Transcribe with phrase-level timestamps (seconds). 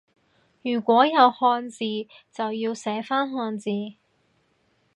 [0.63, 1.85] 如果有漢字
[2.31, 3.97] 就要寫返漢字